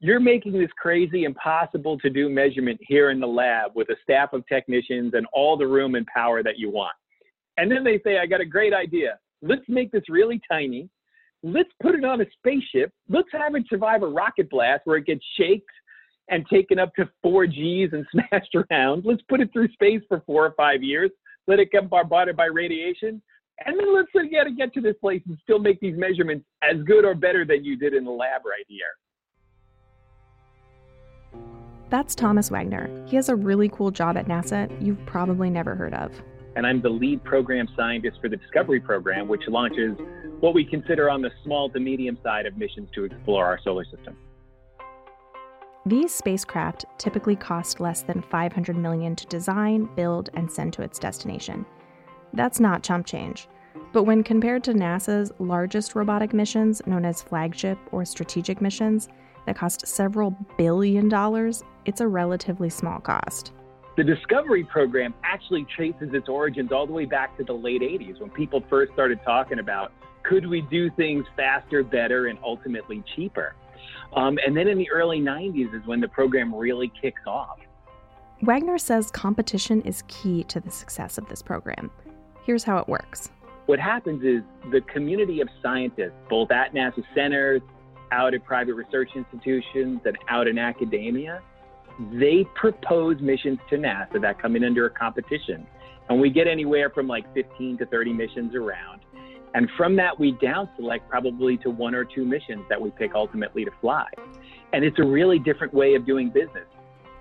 you're 0.00 0.20
making 0.20 0.52
this 0.52 0.70
crazy 0.76 1.24
impossible 1.24 1.98
to 1.98 2.10
do 2.10 2.28
measurement 2.28 2.78
here 2.82 3.10
in 3.10 3.20
the 3.20 3.26
lab 3.26 3.72
with 3.74 3.88
a 3.90 3.96
staff 4.02 4.32
of 4.32 4.46
technicians 4.46 5.14
and 5.14 5.26
all 5.32 5.56
the 5.56 5.66
room 5.66 5.94
and 5.94 6.06
power 6.06 6.42
that 6.42 6.58
you 6.58 6.70
want. 6.70 6.94
And 7.56 7.70
then 7.70 7.84
they 7.84 8.00
say, 8.04 8.18
I 8.18 8.26
got 8.26 8.40
a 8.40 8.46
great 8.46 8.74
idea. 8.74 9.18
Let's 9.42 9.64
make 9.68 9.92
this 9.92 10.02
really 10.08 10.40
tiny. 10.50 10.88
Let's 11.42 11.70
put 11.82 11.94
it 11.94 12.04
on 12.04 12.20
a 12.20 12.26
spaceship. 12.38 12.92
Let's 13.08 13.28
have 13.32 13.54
it 13.54 13.64
survive 13.68 14.02
a 14.02 14.08
rocket 14.08 14.50
blast 14.50 14.82
where 14.84 14.96
it 14.96 15.06
gets 15.06 15.24
shaked 15.38 15.70
and 16.28 16.44
taken 16.48 16.78
up 16.78 16.94
to 16.96 17.08
four 17.22 17.46
Gs 17.46 17.92
and 17.92 18.06
smashed 18.12 18.54
around. 18.54 19.04
Let's 19.04 19.22
put 19.28 19.40
it 19.40 19.52
through 19.52 19.68
space 19.68 20.02
for 20.08 20.22
four 20.26 20.44
or 20.44 20.54
five 20.56 20.82
years. 20.82 21.10
Let 21.46 21.60
it 21.60 21.70
get 21.70 21.88
bombarded 21.88 22.36
by 22.36 22.46
radiation. 22.46 23.22
And 23.64 23.78
then 23.78 23.94
let's 23.94 24.08
get 24.30 24.44
to 24.44 24.50
get 24.50 24.74
to 24.74 24.80
this 24.80 24.96
place 25.00 25.22
and 25.26 25.38
still 25.42 25.58
make 25.58 25.80
these 25.80 25.96
measurements 25.96 26.44
as 26.62 26.82
good 26.82 27.04
or 27.04 27.14
better 27.14 27.46
than 27.46 27.64
you 27.64 27.76
did 27.76 27.94
in 27.94 28.04
the 28.04 28.10
lab 28.10 28.44
right 28.44 28.66
here. 28.68 28.92
That's 31.88 32.16
Thomas 32.16 32.50
Wagner. 32.50 32.90
He 33.06 33.14
has 33.16 33.28
a 33.28 33.36
really 33.36 33.68
cool 33.68 33.90
job 33.90 34.16
at 34.16 34.26
NASA 34.26 34.70
you've 34.84 35.04
probably 35.06 35.50
never 35.50 35.74
heard 35.74 35.94
of. 35.94 36.10
And 36.56 36.66
I'm 36.66 36.80
the 36.80 36.88
lead 36.88 37.22
program 37.22 37.68
scientist 37.76 38.18
for 38.20 38.28
the 38.28 38.36
Discovery 38.36 38.80
program, 38.80 39.28
which 39.28 39.42
launches 39.46 39.96
what 40.40 40.54
we 40.54 40.64
consider 40.64 41.08
on 41.10 41.22
the 41.22 41.30
small 41.44 41.70
to 41.70 41.78
medium 41.78 42.18
side 42.22 42.46
of 42.46 42.56
missions 42.56 42.88
to 42.94 43.04
explore 43.04 43.44
our 43.44 43.60
solar 43.62 43.84
system. 43.84 44.16
These 45.84 46.12
spacecraft 46.12 46.86
typically 46.98 47.36
cost 47.36 47.78
less 47.78 48.02
than 48.02 48.22
500 48.22 48.76
million 48.76 49.14
to 49.14 49.26
design, 49.26 49.88
build, 49.94 50.30
and 50.34 50.50
send 50.50 50.72
to 50.72 50.82
its 50.82 50.98
destination. 50.98 51.64
That's 52.32 52.58
not 52.58 52.82
chump 52.82 53.06
change. 53.06 53.48
But 53.92 54.02
when 54.02 54.24
compared 54.24 54.64
to 54.64 54.72
NASA's 54.72 55.30
largest 55.38 55.94
robotic 55.94 56.32
missions, 56.32 56.82
known 56.86 57.04
as 57.04 57.22
flagship 57.22 57.78
or 57.92 58.04
strategic 58.04 58.60
missions, 58.60 59.08
that 59.46 59.56
cost 59.56 59.86
several 59.86 60.36
billion 60.58 61.08
dollars, 61.08 61.62
it's 61.84 62.00
a 62.00 62.08
relatively 62.08 62.68
small 62.68 63.00
cost. 63.00 63.52
The 63.96 64.04
Discovery 64.04 64.64
program 64.64 65.14
actually 65.24 65.66
traces 65.74 66.12
its 66.12 66.28
origins 66.28 66.70
all 66.70 66.86
the 66.86 66.92
way 66.92 67.06
back 67.06 67.36
to 67.38 67.44
the 67.44 67.54
late 67.54 67.80
80s 67.80 68.20
when 68.20 68.28
people 68.30 68.62
first 68.68 68.92
started 68.92 69.20
talking 69.24 69.58
about 69.58 69.92
could 70.22 70.46
we 70.46 70.60
do 70.60 70.90
things 70.90 71.24
faster, 71.36 71.82
better, 71.82 72.26
and 72.26 72.38
ultimately 72.44 73.02
cheaper. 73.14 73.54
Um, 74.14 74.38
and 74.44 74.56
then 74.56 74.68
in 74.68 74.76
the 74.76 74.90
early 74.90 75.20
90s 75.20 75.74
is 75.74 75.86
when 75.86 76.00
the 76.00 76.08
program 76.08 76.54
really 76.54 76.92
kicks 77.00 77.22
off. 77.26 77.58
Wagner 78.42 78.76
says 78.76 79.10
competition 79.10 79.80
is 79.82 80.02
key 80.08 80.44
to 80.44 80.60
the 80.60 80.70
success 80.70 81.16
of 81.16 81.28
this 81.28 81.42
program. 81.42 81.90
Here's 82.44 82.64
how 82.64 82.78
it 82.78 82.88
works. 82.88 83.30
What 83.66 83.78
happens 83.78 84.22
is 84.22 84.42
the 84.70 84.80
community 84.82 85.40
of 85.40 85.48
scientists, 85.62 86.12
both 86.28 86.50
at 86.50 86.74
NASA 86.74 87.02
centers 87.14 87.62
out 88.12 88.34
at 88.34 88.44
private 88.44 88.74
research 88.74 89.10
institutions 89.14 90.00
and 90.04 90.16
out 90.28 90.48
in 90.48 90.58
academia, 90.58 91.42
they 92.12 92.46
propose 92.54 93.20
missions 93.20 93.58
to 93.70 93.76
NASA 93.76 94.20
that 94.20 94.40
come 94.40 94.56
in 94.56 94.64
under 94.64 94.86
a 94.86 94.90
competition. 94.90 95.66
And 96.08 96.20
we 96.20 96.30
get 96.30 96.46
anywhere 96.46 96.90
from 96.90 97.08
like 97.08 97.32
15 97.34 97.78
to 97.78 97.86
30 97.86 98.12
missions 98.12 98.54
around. 98.54 99.00
And 99.54 99.68
from 99.76 99.96
that, 99.96 100.18
we 100.18 100.32
down 100.32 100.68
select 100.76 101.08
probably 101.08 101.56
to 101.58 101.70
one 101.70 101.94
or 101.94 102.04
two 102.04 102.24
missions 102.24 102.64
that 102.68 102.80
we 102.80 102.90
pick 102.90 103.12
ultimately 103.14 103.64
to 103.64 103.70
fly. 103.80 104.06
And 104.72 104.84
it's 104.84 104.98
a 104.98 105.04
really 105.04 105.38
different 105.38 105.72
way 105.72 105.94
of 105.94 106.04
doing 106.04 106.28
business. 106.30 106.66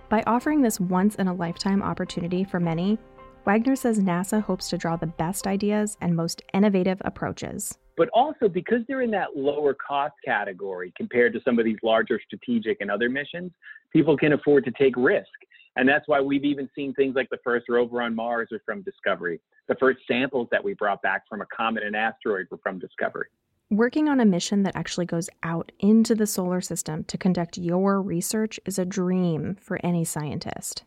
By 0.10 0.22
offering 0.28 0.62
this 0.62 0.80
once 0.80 1.16
in 1.16 1.28
a 1.28 1.34
lifetime 1.34 1.82
opportunity 1.82 2.44
for 2.44 2.60
many, 2.60 3.00
Wagner 3.46 3.76
says 3.76 4.00
NASA 4.00 4.42
hopes 4.42 4.70
to 4.70 4.78
draw 4.78 4.98
the 4.98 5.08
best 5.08 5.48
ideas 5.48 5.98
and 6.02 6.16
most 6.16 6.42
innovative 6.54 7.02
approaches. 7.06 7.78
But 7.98 8.10
also 8.10 8.50
because 8.50 8.82
they're 8.88 9.02
in 9.02 9.12
that 9.12 9.38
lower 9.38 9.74
cost 9.74 10.16
category 10.24 10.94
compared 10.98 11.34
to 11.34 11.42
some 11.46 11.60
of 11.60 11.66
these 11.66 11.78
larger 11.82 12.20
strategic 12.26 12.82
and 12.82 12.92
other 12.92 13.10
missions, 13.10 13.52
people 13.92 14.18
can 14.18 14.34
afford 14.34 14.66
to 14.66 14.72
take 14.72 14.96
risk. 14.98 15.30
And 15.78 15.88
that's 15.88 16.08
why 16.08 16.22
we've 16.22 16.46
even 16.46 16.70
seen 16.76 16.94
things 16.94 17.16
like 17.16 17.30
the 17.30 17.40
first 17.44 17.68
rover 17.68 18.02
on 18.02 18.16
Mars 18.16 18.50
are 18.52 18.62
from 18.66 18.82
Discovery. 18.82 19.42
The 19.68 19.76
first 19.76 20.00
samples 20.08 20.48
that 20.52 20.64
we 20.64 20.74
brought 20.74 21.02
back 21.02 21.28
from 21.28 21.42
a 21.42 21.46
comet 21.48 21.84
and 21.84 21.96
asteroid 21.96 22.48
were 22.50 22.60
from 22.64 22.80
Discovery. 22.80 23.28
Working 23.72 24.08
on 24.08 24.20
a 24.20 24.26
mission 24.26 24.64
that 24.64 24.76
actually 24.76 25.08
goes 25.08 25.30
out 25.42 25.72
into 25.80 26.16
the 26.16 26.28
solar 26.28 26.62
system 26.62 27.04
to 27.06 27.18
conduct 27.18 27.58
your 27.58 28.02
research 28.02 28.60
is 28.66 28.78
a 28.78 28.86
dream 28.86 29.58
for 29.60 29.80
any 29.84 30.06
scientist. 30.06 30.84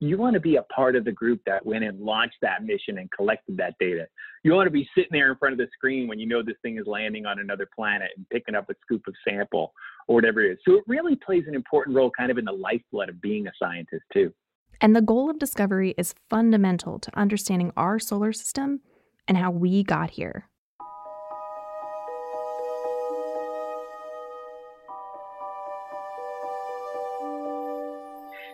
You 0.00 0.18
want 0.18 0.34
to 0.34 0.40
be 0.40 0.56
a 0.56 0.62
part 0.62 0.96
of 0.96 1.04
the 1.04 1.12
group 1.12 1.40
that 1.46 1.64
went 1.64 1.84
and 1.84 2.00
launched 2.00 2.36
that 2.42 2.64
mission 2.64 2.98
and 2.98 3.10
collected 3.10 3.56
that 3.56 3.74
data. 3.78 4.06
You 4.42 4.52
want 4.52 4.66
to 4.66 4.70
be 4.70 4.88
sitting 4.94 5.10
there 5.12 5.30
in 5.30 5.38
front 5.38 5.52
of 5.52 5.58
the 5.58 5.68
screen 5.72 6.08
when 6.08 6.18
you 6.18 6.26
know 6.26 6.42
this 6.42 6.56
thing 6.62 6.78
is 6.78 6.86
landing 6.86 7.24
on 7.26 7.38
another 7.38 7.68
planet 7.74 8.10
and 8.16 8.28
picking 8.28 8.54
up 8.54 8.68
a 8.68 8.74
scoop 8.82 9.02
of 9.06 9.14
sample 9.26 9.72
or 10.08 10.16
whatever 10.16 10.42
it 10.42 10.52
is. 10.52 10.58
So 10.66 10.74
it 10.74 10.84
really 10.86 11.16
plays 11.16 11.44
an 11.46 11.54
important 11.54 11.96
role 11.96 12.10
kind 12.10 12.30
of 12.30 12.38
in 12.38 12.44
the 12.44 12.52
lifeblood 12.52 13.08
of 13.08 13.20
being 13.22 13.46
a 13.46 13.52
scientist, 13.58 14.02
too. 14.12 14.32
And 14.80 14.94
the 14.94 15.00
goal 15.00 15.30
of 15.30 15.38
discovery 15.38 15.94
is 15.96 16.14
fundamental 16.28 16.98
to 16.98 17.18
understanding 17.18 17.72
our 17.76 17.98
solar 17.98 18.32
system 18.32 18.80
and 19.26 19.38
how 19.38 19.50
we 19.50 19.82
got 19.82 20.10
here. 20.10 20.50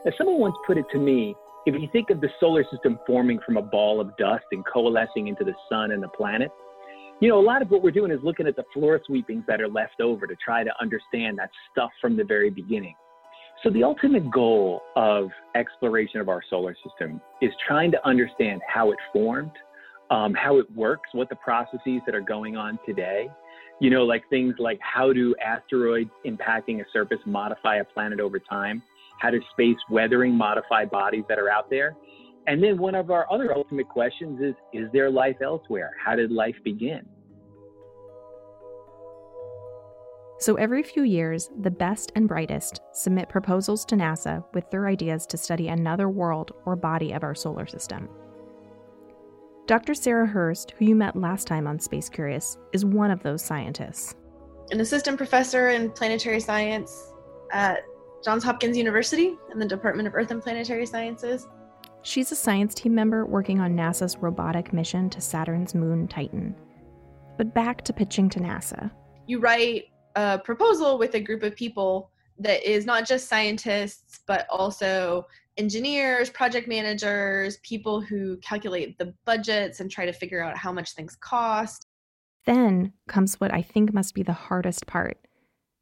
As 0.06 0.14
someone 0.16 0.40
once 0.40 0.56
put 0.66 0.78
it 0.78 0.86
to 0.92 0.98
me, 0.98 1.34
if 1.66 1.74
you 1.74 1.86
think 1.92 2.08
of 2.08 2.22
the 2.22 2.30
solar 2.40 2.64
system 2.72 2.98
forming 3.06 3.38
from 3.44 3.58
a 3.58 3.62
ball 3.62 4.00
of 4.00 4.16
dust 4.16 4.44
and 4.50 4.64
coalescing 4.64 5.28
into 5.28 5.44
the 5.44 5.52
sun 5.68 5.90
and 5.90 6.02
the 6.02 6.08
planet, 6.08 6.50
you 7.20 7.28
know, 7.28 7.38
a 7.38 7.44
lot 7.44 7.60
of 7.60 7.70
what 7.70 7.82
we're 7.82 7.90
doing 7.90 8.10
is 8.10 8.18
looking 8.22 8.46
at 8.46 8.56
the 8.56 8.64
floor 8.72 8.98
sweepings 9.04 9.44
that 9.46 9.60
are 9.60 9.68
left 9.68 10.00
over 10.00 10.26
to 10.26 10.34
try 10.42 10.64
to 10.64 10.70
understand 10.80 11.38
that 11.38 11.50
stuff 11.70 11.90
from 12.00 12.16
the 12.16 12.24
very 12.24 12.48
beginning. 12.48 12.94
So, 13.62 13.68
the 13.68 13.84
ultimate 13.84 14.30
goal 14.30 14.80
of 14.96 15.28
exploration 15.54 16.18
of 16.18 16.30
our 16.30 16.40
solar 16.48 16.74
system 16.82 17.20
is 17.42 17.50
trying 17.68 17.90
to 17.90 18.08
understand 18.08 18.62
how 18.66 18.90
it 18.90 18.98
formed, 19.12 19.52
um, 20.10 20.32
how 20.32 20.58
it 20.58 20.74
works, 20.74 21.10
what 21.12 21.28
the 21.28 21.36
processes 21.36 22.00
that 22.06 22.14
are 22.14 22.22
going 22.22 22.56
on 22.56 22.78
today. 22.86 23.28
You 23.80 23.90
know, 23.90 24.04
like 24.04 24.26
things 24.30 24.54
like 24.58 24.78
how 24.80 25.12
do 25.12 25.34
asteroids 25.44 26.10
impacting 26.24 26.80
a 26.80 26.84
surface 26.90 27.18
modify 27.26 27.76
a 27.76 27.84
planet 27.84 28.18
over 28.18 28.38
time? 28.38 28.82
How 29.20 29.30
to 29.30 29.40
space 29.52 29.76
weathering 29.90 30.34
modify 30.34 30.86
bodies 30.86 31.24
that 31.28 31.38
are 31.38 31.50
out 31.50 31.70
there? 31.70 31.96
And 32.46 32.62
then 32.62 32.78
one 32.78 32.94
of 32.94 33.10
our 33.10 33.26
other 33.30 33.54
ultimate 33.54 33.88
questions 33.88 34.40
is 34.40 34.54
Is 34.72 34.90
there 34.92 35.10
life 35.10 35.36
elsewhere? 35.42 35.92
How 36.02 36.16
did 36.16 36.30
life 36.30 36.56
begin? 36.64 37.06
So 40.40 40.54
every 40.54 40.82
few 40.82 41.02
years, 41.02 41.50
the 41.60 41.70
best 41.70 42.12
and 42.14 42.26
brightest 42.26 42.80
submit 42.92 43.28
proposals 43.28 43.84
to 43.84 43.94
NASA 43.94 44.42
with 44.54 44.70
their 44.70 44.88
ideas 44.88 45.26
to 45.26 45.36
study 45.36 45.68
another 45.68 46.08
world 46.08 46.52
or 46.64 46.76
body 46.76 47.12
of 47.12 47.22
our 47.22 47.34
solar 47.34 47.66
system. 47.66 48.08
Dr. 49.66 49.92
Sarah 49.92 50.26
Hörst, 50.26 50.70
who 50.72 50.86
you 50.86 50.96
met 50.96 51.14
last 51.14 51.46
time 51.46 51.66
on 51.66 51.78
Space 51.78 52.08
Curious, 52.08 52.56
is 52.72 52.86
one 52.86 53.10
of 53.10 53.22
those 53.22 53.44
scientists. 53.44 54.16
An 54.70 54.80
assistant 54.80 55.18
professor 55.18 55.68
in 55.68 55.90
planetary 55.90 56.40
science 56.40 57.12
at 57.52 57.84
Johns 58.22 58.44
Hopkins 58.44 58.76
University 58.76 59.38
in 59.50 59.58
the 59.58 59.66
Department 59.66 60.06
of 60.06 60.14
Earth 60.14 60.30
and 60.30 60.42
Planetary 60.42 60.84
Sciences. 60.84 61.48
She's 62.02 62.30
a 62.32 62.36
science 62.36 62.74
team 62.74 62.94
member 62.94 63.24
working 63.24 63.60
on 63.60 63.74
NASA's 63.74 64.18
robotic 64.18 64.72
mission 64.72 65.08
to 65.10 65.20
Saturn's 65.20 65.74
moon 65.74 66.06
Titan. 66.06 66.54
But 67.38 67.54
back 67.54 67.82
to 67.84 67.92
pitching 67.94 68.28
to 68.30 68.40
NASA. 68.40 68.90
You 69.26 69.40
write 69.40 69.84
a 70.16 70.38
proposal 70.38 70.98
with 70.98 71.14
a 71.14 71.20
group 71.20 71.42
of 71.42 71.56
people 71.56 72.10
that 72.38 72.62
is 72.68 72.84
not 72.84 73.06
just 73.06 73.28
scientists, 73.28 74.20
but 74.26 74.46
also 74.50 75.26
engineers, 75.56 76.28
project 76.28 76.68
managers, 76.68 77.58
people 77.58 78.00
who 78.00 78.36
calculate 78.38 78.98
the 78.98 79.14
budgets 79.24 79.80
and 79.80 79.90
try 79.90 80.04
to 80.04 80.12
figure 80.12 80.42
out 80.42 80.56
how 80.56 80.72
much 80.72 80.92
things 80.92 81.16
cost. 81.20 81.86
Then 82.44 82.92
comes 83.08 83.40
what 83.40 83.52
I 83.52 83.62
think 83.62 83.94
must 83.94 84.14
be 84.14 84.22
the 84.22 84.32
hardest 84.32 84.86
part 84.86 85.18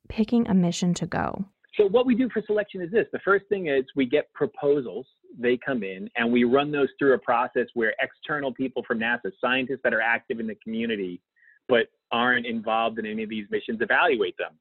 picking 0.08 0.48
a 0.48 0.54
mission 0.54 0.94
to 0.94 1.06
go. 1.06 1.44
So 1.78 1.86
what 1.86 2.06
we 2.06 2.16
do 2.16 2.28
for 2.28 2.42
selection 2.44 2.82
is 2.82 2.90
this. 2.90 3.06
The 3.12 3.20
first 3.24 3.46
thing 3.48 3.68
is 3.68 3.84
we 3.94 4.04
get 4.04 4.32
proposals. 4.34 5.06
They 5.38 5.56
come 5.64 5.84
in 5.84 6.10
and 6.16 6.32
we 6.32 6.42
run 6.42 6.72
those 6.72 6.88
through 6.98 7.14
a 7.14 7.18
process 7.18 7.66
where 7.74 7.94
external 8.00 8.52
people 8.52 8.82
from 8.86 8.98
NASA, 8.98 9.30
scientists 9.40 9.80
that 9.84 9.94
are 9.94 10.00
active 10.00 10.40
in 10.40 10.48
the 10.48 10.56
community, 10.56 11.20
but 11.68 11.86
aren't 12.10 12.46
involved 12.46 12.98
in 12.98 13.06
any 13.06 13.22
of 13.22 13.30
these 13.30 13.46
missions, 13.50 13.78
evaluate 13.80 14.36
them. 14.38 14.58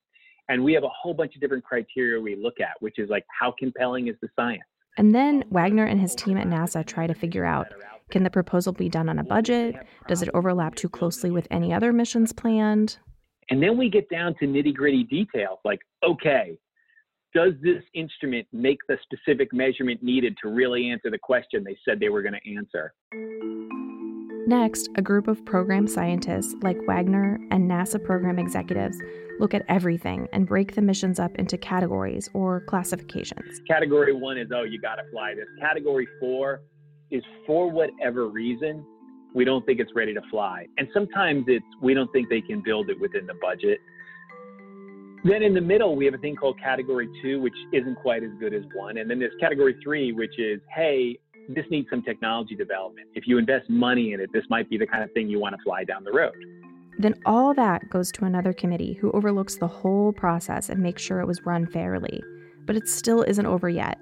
And 0.50 0.64
we 0.64 0.74
have 0.74 0.84
a 0.84 0.90
whole 0.90 1.14
bunch 1.14 1.34
of 1.34 1.42
different 1.42 1.64
criteria 1.64 2.22
we 2.22 2.36
look 2.36 2.60
at, 2.62 2.80
which 2.82 3.00
is 3.00 3.10
like 3.10 3.26
how 3.38 3.54
compelling 3.58 4.10
is 4.10 4.16
the 4.22 4.30
science? 4.36 4.62
And 4.98 5.14
then 5.14 5.44
Wagner 5.50 5.86
and 5.86 6.00
his 6.00 6.14
team 6.14 6.38
at 6.38 6.48
NASA 6.48 6.86
try 6.86 7.08
to 7.08 7.14
figure 7.14 7.46
out 7.46 7.68
can 8.12 8.24
the 8.24 8.30
proposal 8.30 8.74
be 8.74 8.90
done 8.90 9.10
on 9.10 9.20
a 9.20 9.24
budget? 9.24 9.76
Does 10.08 10.22
it 10.22 10.30
overlap 10.34 10.76
too 10.76 10.88
closely 10.88 11.32
with 11.32 11.48
any 11.52 11.74
other 11.74 11.92
missions 11.92 12.32
planned? 12.32 12.98
And 13.50 13.62
then 13.62 13.78
we 13.78 13.90
get 13.90 14.10
down 14.10 14.36
to 14.40 14.46
nitty 14.46 14.76
gritty 14.76 15.04
details 15.04 15.60
like, 15.66 15.80
okay, 16.06 16.58
does 17.38 17.54
this 17.62 17.84
instrument 17.94 18.48
make 18.52 18.80
the 18.88 18.98
specific 19.04 19.54
measurement 19.54 20.02
needed 20.02 20.36
to 20.42 20.50
really 20.50 20.90
answer 20.90 21.12
the 21.12 21.20
question 21.20 21.64
they 21.64 21.78
said 21.86 22.00
they 22.00 22.10
were 22.10 22.24
going 22.24 22.34
to 22.34 22.56
answer? 22.56 22.96
Next, 24.48 24.90
a 24.96 25.04
group 25.04 25.28
of 25.28 25.46
program 25.46 25.88
scientists 25.88 26.56
like 26.64 26.80
Wagner 26.88 27.40
and 27.52 27.70
NASA 27.70 28.04
program 28.04 28.40
executives 28.40 28.98
look 29.40 29.54
at 29.54 29.62
everything 29.70 30.28
and 30.34 30.48
break 30.48 30.74
the 30.74 30.82
missions 30.82 31.20
up 31.20 31.36
into 31.36 31.60
categories 31.60 32.28
or 32.34 32.62
classifications. 32.62 33.62
Category 33.68 34.14
one 34.14 34.40
is, 34.40 34.48
oh, 34.52 34.64
you 34.64 34.82
got 34.82 34.96
to 34.96 35.04
fly 35.12 35.36
this. 35.36 35.46
Category 35.62 36.08
four 36.20 36.62
is 37.12 37.24
for 37.46 37.70
whatever 37.70 38.30
reason, 38.30 38.84
we 39.36 39.46
don't 39.46 39.64
think 39.68 39.80
it's 39.80 39.94
ready 39.94 40.16
to 40.16 40.22
fly. 40.32 40.66
And 40.80 40.88
sometimes 40.92 41.44
it's, 41.48 41.66
we 41.84 41.94
don't 41.94 42.12
think 42.12 42.30
they 42.30 42.42
can 42.42 42.64
build 42.66 42.90
it 42.90 43.00
within 43.00 43.28
the 43.28 43.36
budget. 43.40 43.78
Then 45.28 45.44
in 45.44 45.54
the 45.54 45.62
middle, 45.62 45.98
we 45.98 46.06
have 46.06 46.14
a 46.14 46.20
thing 46.20 46.38
called 46.38 46.58
category 46.58 47.10
two, 47.22 47.42
which 47.42 47.56
isn't 47.74 47.96
quite 47.96 48.24
as 48.24 48.30
good 48.40 48.54
as 48.54 48.64
one. 48.74 48.98
And 48.98 49.10
then 49.10 49.20
there's 49.20 49.34
category 49.42 49.76
three, 49.84 50.14
which 50.14 50.40
is, 50.40 50.62
hey, 50.74 51.20
this 51.50 51.66
needs 51.70 51.90
some 51.90 52.02
technology 52.02 52.56
development. 52.56 53.10
If 53.14 53.28
you 53.28 53.38
invest 53.38 53.70
money 53.70 54.14
in 54.14 54.22
it, 54.22 54.30
this 54.32 54.46
might 54.50 54.70
be 54.70 54.78
the 54.78 54.88
kind 54.88 55.04
of 55.04 55.12
thing 55.12 55.28
you 55.28 55.38
want 55.38 55.54
to 55.58 55.62
fly 55.64 55.84
down 55.84 56.06
the 56.06 56.14
road. 56.14 56.34
Then 56.98 57.14
all 57.26 57.54
that 57.56 57.90
goes 57.90 58.10
to 58.14 58.26
another 58.26 58.54
committee 58.54 58.94
who 58.94 59.12
overlooks 59.12 59.58
the 59.58 59.68
whole 59.68 60.14
process 60.14 60.70
and 60.70 60.82
makes 60.82 61.02
sure 61.02 61.20
it 61.20 61.28
was 61.28 61.46
run 61.46 61.68
fairly. 61.68 62.24
But 62.66 62.78
it 62.78 62.88
still 62.88 63.22
isn't 63.24 63.46
over 63.46 63.68
yet. 63.68 63.98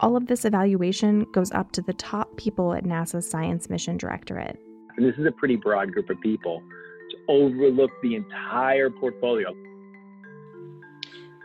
All 0.00 0.16
of 0.16 0.28
this 0.28 0.46
evaluation 0.46 1.26
goes 1.34 1.52
up 1.52 1.72
to 1.72 1.82
the 1.82 1.92
top 1.92 2.38
people 2.38 2.72
at 2.72 2.84
NASA's 2.84 3.30
Science 3.30 3.68
Mission 3.68 3.98
Directorate. 3.98 4.58
And 4.96 5.06
this 5.06 5.16
is 5.18 5.26
a 5.26 5.32
pretty 5.32 5.56
broad 5.56 5.92
group 5.92 6.08
of 6.08 6.18
people 6.22 6.62
to 7.10 7.16
overlook 7.28 7.90
the 8.02 8.14
entire 8.14 8.88
portfolio. 8.88 9.54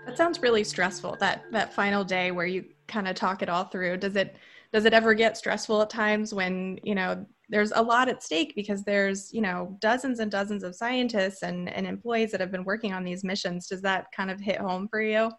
That 0.09 0.17
sounds 0.17 0.41
really 0.41 0.63
stressful. 0.63 1.17
That 1.19 1.43
that 1.51 1.71
final 1.71 2.03
day 2.03 2.31
where 2.31 2.47
you 2.47 2.65
kind 2.87 3.07
of 3.07 3.15
talk 3.15 3.43
it 3.43 3.49
all 3.49 3.65
through. 3.65 3.97
Does 3.97 4.15
it 4.15 4.37
does 4.73 4.85
it 4.85 4.93
ever 4.93 5.13
get 5.13 5.37
stressful 5.37 5.83
at 5.83 5.89
times 5.91 6.33
when, 6.33 6.79
you 6.83 6.95
know, 6.95 7.27
there's 7.47 7.71
a 7.75 7.81
lot 7.81 8.09
at 8.09 8.23
stake 8.23 8.53
because 8.55 8.83
there's, 8.83 9.31
you 9.31 9.41
know, 9.41 9.77
dozens 9.79 10.17
and 10.19 10.31
dozens 10.31 10.63
of 10.63 10.75
scientists 10.75 11.43
and, 11.43 11.69
and 11.69 11.85
employees 11.85 12.31
that 12.31 12.41
have 12.41 12.51
been 12.51 12.63
working 12.63 12.91
on 12.91 13.03
these 13.03 13.23
missions. 13.23 13.67
Does 13.67 13.83
that 13.83 14.07
kind 14.15 14.31
of 14.31 14.39
hit 14.39 14.57
home 14.57 14.87
for 14.87 15.01
you? 15.01 15.31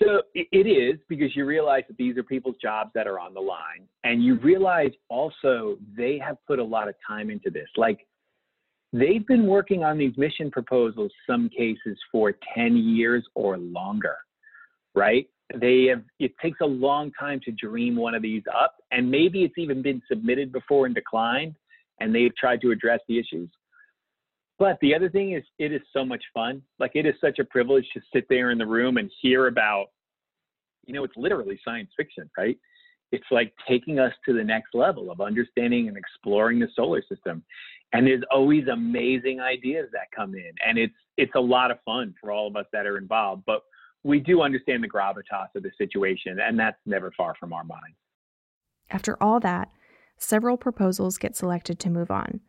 So 0.00 0.22
it 0.34 0.66
is 0.66 1.00
because 1.08 1.34
you 1.34 1.46
realize 1.46 1.82
that 1.88 1.96
these 1.96 2.16
are 2.16 2.22
people's 2.22 2.56
jobs 2.62 2.90
that 2.94 3.08
are 3.08 3.18
on 3.18 3.34
the 3.34 3.40
line. 3.40 3.88
And 4.04 4.22
you 4.22 4.36
realize 4.36 4.90
also 5.08 5.78
they 5.96 6.18
have 6.18 6.36
put 6.46 6.60
a 6.60 6.64
lot 6.64 6.88
of 6.88 6.94
time 7.06 7.30
into 7.30 7.50
this. 7.50 7.68
Like 7.76 8.06
They've 8.94 9.26
been 9.26 9.48
working 9.48 9.82
on 9.82 9.98
these 9.98 10.16
mission 10.16 10.52
proposals, 10.52 11.10
some 11.26 11.48
cases 11.48 11.98
for 12.12 12.32
10 12.54 12.76
years 12.76 13.26
or 13.34 13.58
longer, 13.58 14.16
right? 14.94 15.28
They 15.52 15.86
have, 15.86 16.04
it 16.20 16.30
takes 16.40 16.60
a 16.62 16.66
long 16.66 17.10
time 17.18 17.40
to 17.44 17.50
dream 17.50 17.96
one 17.96 18.14
of 18.14 18.22
these 18.22 18.44
up, 18.56 18.76
and 18.92 19.10
maybe 19.10 19.42
it's 19.42 19.58
even 19.58 19.82
been 19.82 20.00
submitted 20.08 20.52
before 20.52 20.86
and 20.86 20.94
declined, 20.94 21.56
and 21.98 22.14
they've 22.14 22.34
tried 22.36 22.60
to 22.60 22.70
address 22.70 23.00
the 23.08 23.18
issues. 23.18 23.50
But 24.60 24.78
the 24.80 24.94
other 24.94 25.10
thing 25.10 25.32
is, 25.32 25.42
it 25.58 25.72
is 25.72 25.82
so 25.92 26.04
much 26.04 26.22
fun. 26.32 26.62
Like, 26.78 26.92
it 26.94 27.04
is 27.04 27.14
such 27.20 27.40
a 27.40 27.44
privilege 27.44 27.86
to 27.94 28.00
sit 28.12 28.26
there 28.30 28.52
in 28.52 28.58
the 28.58 28.66
room 28.66 28.96
and 28.98 29.10
hear 29.20 29.48
about, 29.48 29.86
you 30.86 30.94
know, 30.94 31.02
it's 31.02 31.16
literally 31.16 31.58
science 31.64 31.90
fiction, 31.96 32.30
right? 32.38 32.56
It's 33.12 33.26
like 33.30 33.52
taking 33.68 33.98
us 33.98 34.12
to 34.26 34.32
the 34.32 34.44
next 34.44 34.74
level 34.74 35.10
of 35.10 35.20
understanding 35.20 35.88
and 35.88 35.96
exploring 35.96 36.58
the 36.58 36.68
solar 36.74 37.02
system. 37.08 37.44
And 37.92 38.06
there's 38.06 38.24
always 38.30 38.66
amazing 38.66 39.40
ideas 39.40 39.88
that 39.92 40.10
come 40.14 40.34
in, 40.34 40.52
and 40.66 40.78
it's 40.78 40.94
it's 41.16 41.34
a 41.36 41.40
lot 41.40 41.70
of 41.70 41.78
fun 41.84 42.14
for 42.20 42.32
all 42.32 42.48
of 42.48 42.56
us 42.56 42.66
that 42.72 42.86
are 42.86 42.98
involved. 42.98 43.44
But 43.46 43.62
we 44.02 44.18
do 44.18 44.42
understand 44.42 44.82
the 44.82 44.88
gravitas 44.88 45.54
of 45.54 45.62
the 45.62 45.70
situation, 45.78 46.38
and 46.40 46.58
that's 46.58 46.78
never 46.86 47.12
far 47.16 47.34
from 47.38 47.52
our 47.52 47.62
minds. 47.62 47.96
After 48.90 49.16
all 49.22 49.38
that, 49.40 49.68
several 50.18 50.56
proposals 50.56 51.18
get 51.18 51.36
selected 51.36 51.78
to 51.80 51.90
move 51.90 52.10
on. 52.10 52.40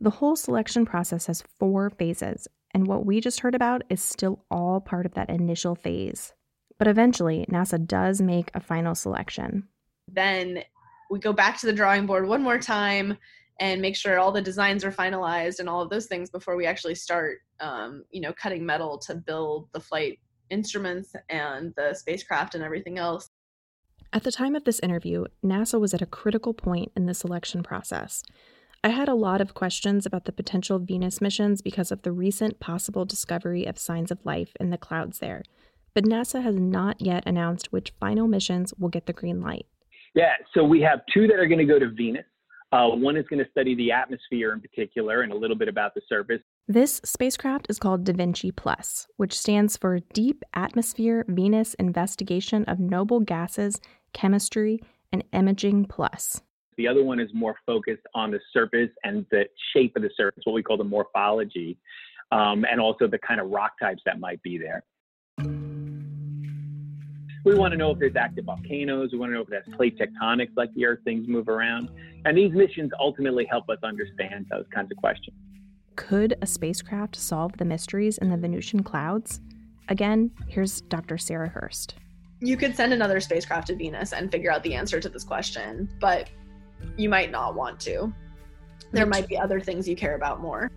The 0.00 0.10
whole 0.10 0.36
selection 0.36 0.86
process 0.86 1.26
has 1.26 1.44
four 1.58 1.90
phases, 1.90 2.48
and 2.72 2.86
what 2.86 3.04
we 3.04 3.20
just 3.20 3.40
heard 3.40 3.54
about 3.54 3.82
is 3.90 4.02
still 4.02 4.44
all 4.50 4.80
part 4.80 5.04
of 5.04 5.14
that 5.14 5.30
initial 5.30 5.74
phase. 5.74 6.32
But 6.78 6.88
eventually, 6.88 7.46
NASA 7.50 7.86
does 7.86 8.20
make 8.20 8.50
a 8.54 8.60
final 8.60 8.94
selection 8.94 9.68
then 10.08 10.62
we 11.10 11.18
go 11.18 11.32
back 11.32 11.58
to 11.60 11.66
the 11.66 11.72
drawing 11.72 12.06
board 12.06 12.26
one 12.26 12.42
more 12.42 12.58
time 12.58 13.16
and 13.60 13.80
make 13.80 13.96
sure 13.96 14.18
all 14.18 14.32
the 14.32 14.42
designs 14.42 14.84
are 14.84 14.92
finalized 14.92 15.60
and 15.60 15.68
all 15.68 15.80
of 15.80 15.88
those 15.88 16.06
things 16.06 16.30
before 16.30 16.56
we 16.56 16.66
actually 16.66 16.94
start 16.94 17.38
um, 17.60 18.04
you 18.10 18.20
know 18.20 18.32
cutting 18.32 18.64
metal 18.64 18.98
to 18.98 19.14
build 19.14 19.68
the 19.72 19.80
flight 19.80 20.18
instruments 20.50 21.14
and 21.28 21.72
the 21.76 21.94
spacecraft 21.94 22.54
and 22.54 22.62
everything 22.62 22.98
else. 22.98 23.30
At 24.12 24.22
the 24.22 24.32
time 24.32 24.54
of 24.54 24.64
this 24.64 24.80
interview 24.80 25.24
nasa 25.44 25.80
was 25.80 25.94
at 25.94 26.02
a 26.02 26.06
critical 26.06 26.54
point 26.54 26.92
in 26.96 27.06
the 27.06 27.14
selection 27.14 27.62
process. 27.62 28.22
I 28.84 28.90
had 28.90 29.08
a 29.08 29.14
lot 29.14 29.40
of 29.40 29.54
questions 29.54 30.06
about 30.06 30.26
the 30.26 30.32
potential 30.32 30.78
venus 30.78 31.20
missions 31.20 31.60
because 31.60 31.90
of 31.90 32.02
the 32.02 32.12
recent 32.12 32.60
possible 32.60 33.04
discovery 33.04 33.64
of 33.66 33.78
signs 33.78 34.12
of 34.12 34.24
life 34.24 34.52
in 34.60 34.70
the 34.70 34.78
clouds 34.78 35.18
there 35.18 35.42
but 35.96 36.04
nasa 36.04 36.42
has 36.42 36.54
not 36.54 37.00
yet 37.00 37.24
announced 37.26 37.72
which 37.72 37.94
final 37.98 38.28
missions 38.28 38.74
will 38.78 38.90
get 38.90 39.06
the 39.06 39.14
green 39.14 39.40
light 39.40 39.64
yeah, 40.16 40.32
so 40.54 40.64
we 40.64 40.80
have 40.80 41.00
two 41.12 41.26
that 41.28 41.38
are 41.38 41.46
going 41.46 41.58
to 41.58 41.64
go 41.64 41.78
to 41.78 41.90
Venus. 41.90 42.24
Uh, 42.72 42.88
one 42.88 43.16
is 43.16 43.24
going 43.28 43.42
to 43.42 43.50
study 43.50 43.74
the 43.76 43.92
atmosphere 43.92 44.52
in 44.52 44.60
particular 44.60 45.22
and 45.22 45.30
a 45.30 45.36
little 45.36 45.56
bit 45.56 45.68
about 45.68 45.94
the 45.94 46.00
surface. 46.08 46.40
This 46.66 47.00
spacecraft 47.04 47.66
is 47.68 47.78
called 47.78 48.04
Da 48.04 48.12
Vinci 48.12 48.50
Plus, 48.50 49.06
which 49.18 49.38
stands 49.38 49.76
for 49.76 50.00
Deep 50.14 50.42
Atmosphere 50.54 51.24
Venus 51.28 51.74
Investigation 51.74 52.64
of 52.64 52.80
Noble 52.80 53.20
Gases, 53.20 53.80
Chemistry, 54.14 54.80
and 55.12 55.22
Imaging 55.32 55.84
Plus. 55.84 56.40
The 56.76 56.88
other 56.88 57.04
one 57.04 57.20
is 57.20 57.30
more 57.32 57.54
focused 57.64 58.02
on 58.14 58.30
the 58.30 58.40
surface 58.52 58.90
and 59.04 59.26
the 59.30 59.44
shape 59.74 59.96
of 59.96 60.02
the 60.02 60.10
surface, 60.16 60.42
what 60.44 60.54
we 60.54 60.62
call 60.62 60.76
the 60.76 60.84
morphology, 60.84 61.78
um, 62.32 62.64
and 62.70 62.80
also 62.80 63.06
the 63.06 63.18
kind 63.18 63.40
of 63.40 63.50
rock 63.50 63.72
types 63.80 64.02
that 64.06 64.18
might 64.18 64.42
be 64.42 64.58
there. 64.58 64.82
We 67.46 67.54
want 67.54 67.70
to 67.70 67.78
know 67.78 67.92
if 67.92 68.00
there's 68.00 68.16
active 68.16 68.46
volcanoes. 68.46 69.10
We 69.12 69.18
want 69.18 69.30
to 69.30 69.34
know 69.34 69.42
if 69.42 69.48
there's 69.48 69.68
plate 69.76 69.96
tectonics 69.96 70.50
like 70.56 70.74
the 70.74 70.84
Earth, 70.84 70.98
things 71.04 71.28
move 71.28 71.48
around. 71.48 71.90
And 72.24 72.36
these 72.36 72.50
missions 72.50 72.90
ultimately 72.98 73.44
help 73.44 73.70
us 73.70 73.78
understand 73.84 74.46
those 74.50 74.64
kinds 74.74 74.90
of 74.90 74.96
questions. 74.96 75.36
Could 75.94 76.36
a 76.42 76.46
spacecraft 76.46 77.14
solve 77.14 77.56
the 77.56 77.64
mysteries 77.64 78.18
in 78.18 78.30
the 78.30 78.36
Venusian 78.36 78.82
clouds? 78.82 79.40
Again, 79.88 80.32
here's 80.48 80.80
Dr. 80.80 81.18
Sarah 81.18 81.48
Hörst. 81.48 81.92
You 82.40 82.56
could 82.56 82.74
send 82.74 82.92
another 82.92 83.20
spacecraft 83.20 83.68
to 83.68 83.76
Venus 83.76 84.12
and 84.12 84.28
figure 84.32 84.50
out 84.50 84.64
the 84.64 84.74
answer 84.74 84.98
to 84.98 85.08
this 85.08 85.22
question, 85.22 85.88
but 86.00 86.28
you 86.96 87.08
might 87.08 87.30
not 87.30 87.54
want 87.54 87.78
to. 87.82 88.12
There 88.90 89.06
might 89.06 89.28
be 89.28 89.38
other 89.38 89.60
things 89.60 89.88
you 89.88 89.94
care 89.94 90.16
about 90.16 90.40
more. 90.40 90.68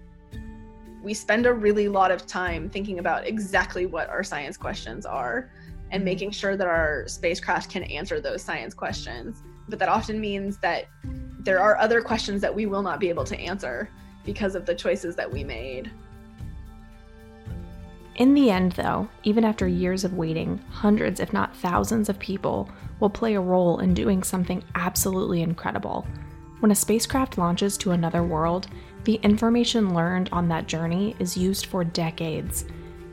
We 1.01 1.15
spend 1.15 1.47
a 1.47 1.53
really 1.53 1.87
lot 1.87 2.11
of 2.11 2.27
time 2.27 2.69
thinking 2.69 2.99
about 2.99 3.25
exactly 3.25 3.87
what 3.87 4.07
our 4.09 4.23
science 4.23 4.55
questions 4.55 5.07
are 5.07 5.49
and 5.91 5.99
mm-hmm. 5.99 6.05
making 6.05 6.31
sure 6.31 6.55
that 6.55 6.67
our 6.67 7.07
spacecraft 7.07 7.71
can 7.71 7.83
answer 7.83 8.19
those 8.19 8.41
science 8.41 8.73
questions. 8.73 9.43
But 9.67 9.79
that 9.79 9.89
often 9.89 10.19
means 10.19 10.57
that 10.57 10.85
there 11.39 11.61
are 11.61 11.77
other 11.77 12.01
questions 12.01 12.41
that 12.41 12.53
we 12.53 12.65
will 12.65 12.81
not 12.81 12.99
be 12.99 13.09
able 13.09 13.23
to 13.25 13.39
answer 13.39 13.89
because 14.25 14.55
of 14.55 14.65
the 14.65 14.75
choices 14.75 15.15
that 15.15 15.31
we 15.31 15.43
made. 15.43 15.91
In 18.15 18.33
the 18.33 18.51
end, 18.51 18.73
though, 18.73 19.07
even 19.23 19.45
after 19.45 19.65
years 19.65 20.03
of 20.03 20.15
waiting, 20.15 20.57
hundreds, 20.69 21.21
if 21.21 21.31
not 21.31 21.55
thousands, 21.55 22.09
of 22.09 22.19
people 22.19 22.69
will 22.99 23.09
play 23.09 23.35
a 23.35 23.41
role 23.41 23.79
in 23.79 23.93
doing 23.93 24.23
something 24.23 24.61
absolutely 24.75 25.41
incredible. 25.41 26.05
When 26.59 26.71
a 26.71 26.75
spacecraft 26.75 27.37
launches 27.37 27.77
to 27.77 27.91
another 27.91 28.21
world, 28.21 28.67
the 29.05 29.15
information 29.23 29.93
learned 29.93 30.27
on 30.33 30.49
that 30.49 30.67
journey 30.67 31.15
is 31.19 31.37
used 31.37 31.67
for 31.67 31.85
decades 31.85 32.65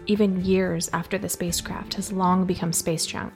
even 0.06 0.44
years 0.44 0.88
after 0.92 1.18
the 1.18 1.28
spacecraft 1.28 1.94
has 1.94 2.12
long 2.12 2.44
become 2.44 2.72
space 2.72 3.06
junk, 3.06 3.32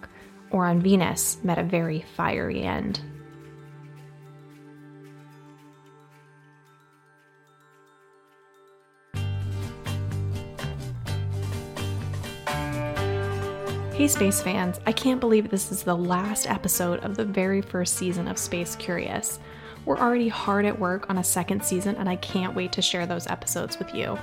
or 0.51 0.67
on 0.67 0.81
Venus 0.81 1.39
met 1.43 1.59
a 1.59 1.63
very 1.63 2.05
fiery 2.17 2.63
end. 2.63 3.01
Hey, 13.93 14.09
space 14.09 14.41
fans, 14.41 14.81
I 14.87 14.93
can't 14.93 15.21
believe 15.21 15.51
this 15.51 15.71
is 15.71 15.83
the 15.83 15.95
last 15.95 16.49
episode 16.49 17.01
of 17.01 17.17
the 17.17 17.25
very 17.27 17.61
first 17.61 17.97
season 17.97 18.29
of 18.29 18.39
Space 18.39 18.75
Curious. 18.77 19.39
We're 19.85 19.99
already 19.99 20.29
hard 20.29 20.65
at 20.65 20.79
work 20.79 21.11
on 21.11 21.19
a 21.19 21.25
second 21.25 21.63
season, 21.63 21.97
and 21.97 22.09
I 22.09 22.17
can't 22.17 22.55
wait 22.55 22.73
to 22.73 22.83
share 22.83 23.05
those 23.05 23.27
episodes 23.27 23.79
with 23.79 23.95
you. 23.95 24.19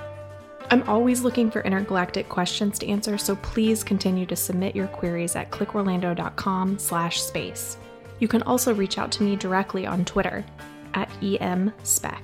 I'm 0.70 0.86
always 0.86 1.22
looking 1.22 1.50
for 1.50 1.62
intergalactic 1.62 2.28
questions 2.28 2.78
to 2.78 2.88
answer, 2.88 3.16
so 3.16 3.36
please 3.36 3.82
continue 3.82 4.26
to 4.26 4.36
submit 4.36 4.76
your 4.76 4.88
queries 4.88 5.34
at 5.34 5.50
clickorlando.com 5.50 6.78
slash 6.78 7.22
space. 7.22 7.78
You 8.18 8.28
can 8.28 8.42
also 8.42 8.74
reach 8.74 8.98
out 8.98 9.10
to 9.12 9.22
me 9.22 9.34
directly 9.36 9.86
on 9.86 10.04
Twitter 10.04 10.44
at 10.92 11.08
emspec. 11.20 12.20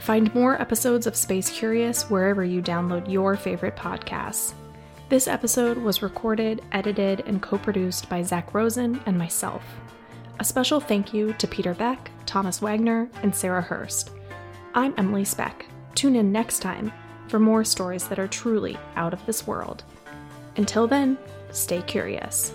Find 0.00 0.34
more 0.34 0.60
episodes 0.60 1.06
of 1.06 1.16
Space 1.16 1.50
Curious 1.50 2.08
wherever 2.08 2.44
you 2.44 2.62
download 2.62 3.10
your 3.10 3.36
favorite 3.36 3.76
podcasts. 3.76 4.54
This 5.10 5.28
episode 5.28 5.76
was 5.76 6.02
recorded, 6.02 6.62
edited, 6.72 7.24
and 7.26 7.42
co 7.42 7.58
produced 7.58 8.08
by 8.08 8.22
Zach 8.22 8.54
Rosen 8.54 9.00
and 9.04 9.18
myself. 9.18 9.62
A 10.40 10.44
special 10.44 10.80
thank 10.80 11.12
you 11.12 11.34
to 11.34 11.46
Peter 11.46 11.74
Beck, 11.74 12.10
Thomas 12.24 12.60
Wagner, 12.60 13.10
and 13.22 13.34
Sarah 13.34 13.62
Hörst. 13.62 14.10
I'm 14.74 14.94
Emilee 14.96 15.24
Speck. 15.24 15.66
Tune 15.94 16.16
in 16.16 16.32
next 16.32 16.60
time 16.60 16.92
for 17.28 17.38
more 17.38 17.64
stories 17.64 18.08
that 18.08 18.18
are 18.18 18.28
truly 18.28 18.78
out 18.96 19.12
of 19.12 19.24
this 19.26 19.46
world. 19.46 19.84
Until 20.56 20.86
then, 20.86 21.18
stay 21.50 21.82
curious. 21.82 22.52